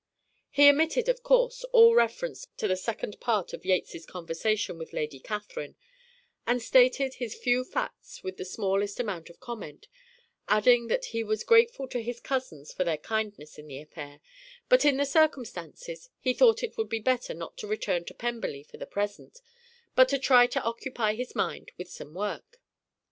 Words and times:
He 0.49 0.67
omitted, 0.67 1.09
of 1.09 1.21
course, 1.21 1.63
all 1.65 1.93
reference 1.93 2.47
to 2.57 2.67
the 2.67 2.75
second 2.75 3.19
part 3.19 3.53
of 3.53 3.67
Yates's 3.67 4.07
conversation 4.07 4.79
with 4.79 4.93
Lady 4.93 5.19
Catherine, 5.19 5.75
and 6.47 6.59
stated 6.59 7.13
his 7.13 7.35
few 7.35 7.63
facts 7.63 8.23
with 8.23 8.37
the 8.37 8.43
smallest 8.45 8.99
amount 8.99 9.29
of 9.29 9.39
comment, 9.39 9.87
adding 10.47 10.87
that 10.87 11.05
he 11.13 11.23
was 11.23 11.43
grateful 11.43 11.87
to 11.89 12.01
his 12.01 12.19
cousins 12.19 12.73
for 12.73 12.83
their 12.83 12.97
kindness 12.97 13.59
in 13.59 13.67
the 13.67 13.79
affair, 13.79 14.21
but 14.69 14.85
in 14.85 14.97
the 14.97 15.05
circumstances 15.05 16.09
he 16.19 16.33
thought 16.33 16.63
it 16.63 16.77
would 16.77 16.89
be 16.89 16.97
better 16.97 17.35
not 17.35 17.55
to 17.57 17.67
return 17.67 18.03
to 18.05 18.15
Pemberley 18.15 18.63
for 18.63 18.77
the 18.77 18.87
present, 18.87 19.39
but 19.93 20.09
to 20.09 20.17
try 20.17 20.47
to 20.47 20.63
occupy 20.63 21.13
his 21.13 21.35
mind 21.35 21.71
with 21.77 21.91
some 21.91 22.15
work. 22.15 22.59